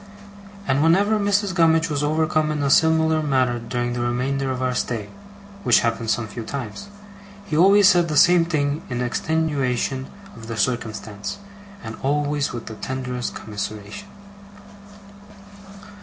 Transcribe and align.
And 0.67 0.81
whenever 0.81 1.19
Mrs. 1.19 1.53
Gummidge 1.53 1.87
was 1.87 2.01
overcome 2.03 2.49
in 2.49 2.63
a 2.63 2.71
similar 2.71 3.21
manner 3.21 3.59
during 3.59 3.93
the 3.93 3.99
remainder 4.01 4.49
of 4.49 4.59
our 4.63 4.73
stay 4.73 5.09
(which 5.61 5.81
happened 5.81 6.09
some 6.09 6.27
few 6.27 6.41
times), 6.43 6.87
he 7.45 7.55
always 7.55 7.87
said 7.87 8.07
the 8.07 8.17
same 8.17 8.43
thing 8.43 8.81
in 8.89 8.99
extenuation 9.03 10.07
of 10.35 10.47
the 10.47 10.57
circumstance, 10.57 11.37
and 11.83 11.97
always 12.01 12.51
with 12.51 12.65
the 12.65 12.73
tenderest 12.73 13.35
commiseration. 13.35 14.07